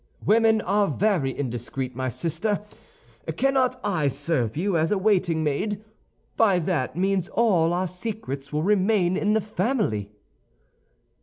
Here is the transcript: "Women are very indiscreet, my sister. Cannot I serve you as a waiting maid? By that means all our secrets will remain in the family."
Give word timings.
"Women 0.25 0.61
are 0.61 0.87
very 0.87 1.37
indiscreet, 1.37 1.95
my 1.95 2.09
sister. 2.09 2.61
Cannot 3.37 3.79
I 3.83 4.07
serve 4.07 4.57
you 4.57 4.75
as 4.75 4.91
a 4.91 4.97
waiting 4.97 5.43
maid? 5.43 5.83
By 6.37 6.57
that 6.57 6.95
means 6.95 7.29
all 7.29 7.71
our 7.71 7.85
secrets 7.85 8.51
will 8.51 8.63
remain 8.63 9.15
in 9.15 9.33
the 9.33 9.41
family." 9.41 10.09